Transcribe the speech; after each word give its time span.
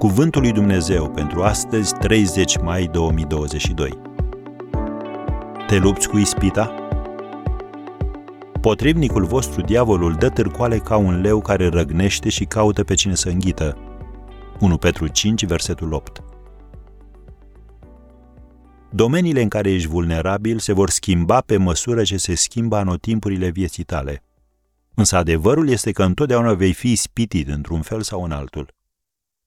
Cuvântul 0.00 0.42
lui 0.42 0.52
Dumnezeu 0.52 1.10
pentru 1.10 1.42
astăzi, 1.42 1.94
30 1.94 2.58
mai 2.58 2.86
2022. 2.86 3.98
Te 5.66 5.78
lupți 5.78 6.08
cu 6.08 6.18
ispita? 6.18 6.74
Potrivnicul 8.60 9.24
vostru, 9.24 9.60
diavolul, 9.60 10.14
dă 10.14 10.28
târcoale 10.28 10.78
ca 10.78 10.96
un 10.96 11.20
leu 11.20 11.40
care 11.40 11.68
răgnește 11.68 12.28
și 12.28 12.44
caută 12.44 12.84
pe 12.84 12.94
cine 12.94 13.14
să 13.14 13.28
înghită. 13.28 13.76
1 14.60 14.76
Petru 14.76 15.06
5, 15.06 15.44
versetul 15.44 15.92
8. 15.92 16.22
Domeniile 18.90 19.42
în 19.42 19.48
care 19.48 19.70
ești 19.70 19.88
vulnerabil 19.88 20.58
se 20.58 20.72
vor 20.72 20.90
schimba 20.90 21.40
pe 21.40 21.56
măsură 21.56 22.02
ce 22.02 22.16
se 22.16 22.34
schimbă 22.34 22.76
anotimpurile 22.76 23.48
vieții 23.48 23.84
tale. 23.84 24.22
Însă 24.94 25.16
adevărul 25.16 25.68
este 25.68 25.90
că 25.92 26.02
întotdeauna 26.02 26.54
vei 26.54 26.72
fi 26.72 26.92
ispitit 26.92 27.48
într-un 27.48 27.80
fel 27.80 28.02
sau 28.02 28.22
în 28.22 28.30
altul. 28.30 28.78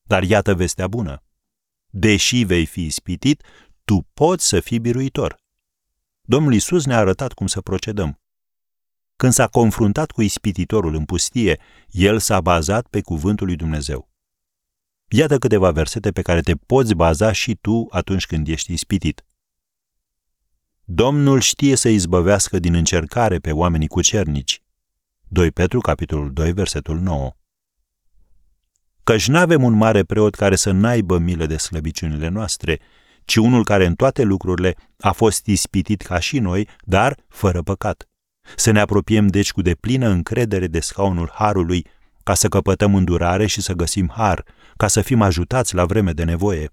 Dar 0.04 0.24
iată 0.24 0.56
vestea 0.56 0.88
bună. 0.88 1.24
Deși 1.90 2.44
vei 2.44 2.66
fi 2.66 2.86
ispitit, 2.86 3.44
tu 3.84 4.08
poți 4.14 4.48
să 4.48 4.60
fii 4.60 4.80
biruitor. 4.80 5.42
Domnul 6.22 6.54
Isus 6.54 6.86
ne-a 6.86 6.98
arătat 6.98 7.34
cum 7.34 7.48
să 7.48 7.62
procedăm. 7.62 8.22
Când 9.16 9.34
s-a 9.34 9.48
confruntat 9.48 10.12
cu 10.12 10.22
ispititorul 10.22 10.96
în 10.96 11.06
pustie, 11.06 11.60
el 11.90 12.20
s-a 12.20 12.42
bazat 12.42 12.88
pe 12.88 13.02
cuvântul 13.02 13.48
lui 13.48 13.56
Dumnezeu. 13.56 14.10
Iată 15.08 15.38
câteva 15.38 15.72
versete 15.72 16.12
pe 16.12 16.22
care 16.22 16.42
te 16.42 16.56
poți 16.56 16.94
baza 16.94 17.32
și 17.32 17.56
tu 17.56 17.88
atunci 17.90 18.26
când 18.26 18.48
ești 18.48 18.74
ispitit. 18.74 19.26
Domnul 20.84 21.40
știe 21.40 21.76
să 21.76 21.90
izbăvească 21.90 22.60
din 22.60 22.74
încercare 22.74 23.40
pe 23.40 23.52
oamenii 23.52 23.88
cucernici. 23.88 24.62
2 25.28 25.52
Petru, 25.52 25.80
capitolul 25.80 26.34
2, 26.34 26.52
versetul 26.54 27.00
9 27.00 27.36
căci 29.04 29.28
nu 29.28 29.38
avem 29.38 29.64
un 29.64 29.74
mare 29.74 30.04
preot 30.04 30.36
care 30.36 30.56
să 30.56 30.72
n-aibă 30.72 31.18
milă 31.18 31.46
de 31.46 31.58
slăbiciunile 31.58 32.28
noastre, 32.28 32.80
ci 33.26 33.36
unul 33.36 33.64
care 33.64 33.86
în 33.86 33.96
toate 33.96 34.24
lucrurile 34.24 34.76
a 35.00 35.12
fost 35.12 35.46
ispitit 35.46 36.02
ca 36.02 36.20
și 36.20 36.40
noi, 36.40 36.68
dar 36.80 37.18
fără 37.28 37.62
păcat. 37.62 38.08
Să 38.56 38.72
ne 38.72 38.80
apropiem 38.80 39.28
deci 39.28 39.52
cu 39.52 39.62
deplină 39.62 40.08
încredere 40.08 40.68
de 40.68 40.80
scaunul 40.80 41.32
Harului, 41.34 41.86
ca 42.24 42.34
să 42.34 42.48
căpătăm 42.48 42.96
îndurare 42.96 43.46
și 43.46 43.62
să 43.62 43.74
găsim 43.74 44.12
har, 44.16 44.46
ca 44.78 44.88
să 44.88 45.02
fim 45.02 45.22
ajutați 45.22 45.76
la 45.76 45.86
vreme 45.86 46.12
de 46.12 46.24
nevoie. 46.24 46.70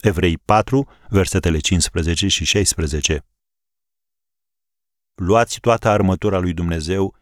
Evrei 0.00 0.38
4, 0.38 0.88
versetele 1.08 1.58
15 1.58 2.28
și 2.28 2.44
16 2.44 3.24
Luați 5.14 5.60
toată 5.60 5.88
armătura 5.88 6.38
lui 6.38 6.52
Dumnezeu 6.52 7.14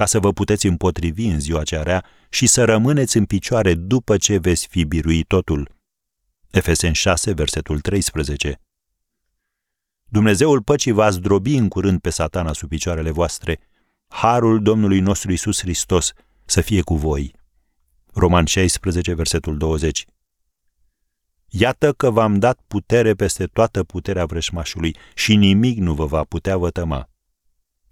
ca 0.00 0.06
să 0.06 0.18
vă 0.18 0.32
puteți 0.32 0.66
împotrivi 0.66 1.26
în 1.26 1.40
ziua 1.40 1.62
cea 1.62 1.82
rea 1.82 2.04
și 2.30 2.46
să 2.46 2.64
rămâneți 2.64 3.16
în 3.16 3.24
picioare 3.24 3.74
după 3.74 4.16
ce 4.16 4.38
veți 4.38 4.66
fi 4.66 4.84
biruit 4.84 5.26
totul. 5.26 5.70
Efesen 6.50 6.92
6, 6.92 7.32
versetul 7.32 7.80
13 7.80 8.60
Dumnezeul 10.04 10.62
păcii 10.62 10.92
va 10.92 11.10
zdrobi 11.10 11.54
în 11.54 11.68
curând 11.68 12.00
pe 12.00 12.10
satana 12.10 12.52
sub 12.52 12.68
picioarele 12.68 13.10
voastre. 13.10 13.60
Harul 14.08 14.62
Domnului 14.62 15.00
nostru 15.00 15.32
Isus 15.32 15.60
Hristos 15.60 16.12
să 16.44 16.60
fie 16.60 16.82
cu 16.82 16.96
voi. 16.96 17.34
Roman 18.12 18.44
16, 18.44 19.14
versetul 19.14 19.56
20 19.56 20.04
Iată 21.48 21.92
că 21.92 22.10
v-am 22.10 22.38
dat 22.38 22.60
putere 22.66 23.14
peste 23.14 23.46
toată 23.46 23.84
puterea 23.84 24.24
vrășmașului 24.24 24.96
și 25.14 25.36
nimic 25.36 25.78
nu 25.78 25.94
vă 25.94 26.06
va 26.06 26.24
putea 26.24 26.56
vătăma. 26.56 27.08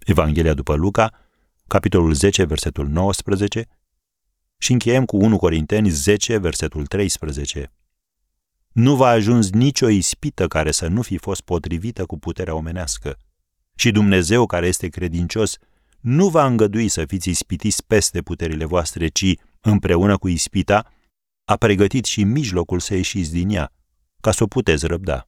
Evanghelia 0.05 0.53
după 0.53 0.75
Luca, 0.75 1.28
capitolul 1.69 2.13
10, 2.13 2.43
versetul 2.43 2.87
19 2.87 3.67
și 4.57 4.71
încheiem 4.71 5.05
cu 5.05 5.17
1 5.17 5.37
Corinteni 5.37 5.89
10, 5.89 6.37
versetul 6.37 6.85
13. 6.85 7.71
Nu 8.71 8.95
va 8.95 9.07
ajuns 9.07 9.51
nicio 9.51 9.89
ispită 9.89 10.47
care 10.47 10.71
să 10.71 10.87
nu 10.87 11.01
fi 11.01 11.17
fost 11.17 11.41
potrivită 11.41 12.05
cu 12.05 12.19
puterea 12.19 12.55
omenească. 12.55 13.17
Și 13.75 13.91
Dumnezeu, 13.91 14.45
care 14.45 14.67
este 14.67 14.87
credincios, 14.87 15.57
nu 15.99 16.29
va 16.29 16.45
îngădui 16.45 16.87
să 16.87 17.05
fiți 17.05 17.29
ispitiți 17.29 17.85
peste 17.85 18.21
puterile 18.21 18.65
voastre, 18.65 19.07
ci, 19.07 19.35
împreună 19.61 20.17
cu 20.17 20.27
ispita, 20.27 20.91
a 21.45 21.55
pregătit 21.55 22.05
și 22.05 22.23
mijlocul 22.23 22.79
să 22.79 22.95
ieșiți 22.95 23.31
din 23.31 23.49
ea, 23.49 23.71
ca 24.21 24.31
să 24.31 24.43
o 24.43 24.47
puteți 24.47 24.87
răbda. 24.87 25.27